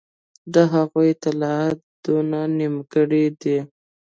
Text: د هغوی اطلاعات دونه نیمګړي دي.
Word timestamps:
د 0.53 0.55
هغوی 0.73 1.07
اطلاعات 1.15 1.77
دونه 2.05 2.39
نیمګړي 2.57 3.25
دي. 3.41 3.57